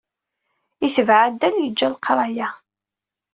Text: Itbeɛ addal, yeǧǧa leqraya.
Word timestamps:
Itbeɛ 0.85 1.19
addal, 1.27 1.55
yeǧǧa 1.59 1.87
leqraya. 1.93 2.47